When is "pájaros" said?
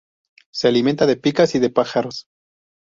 1.69-2.25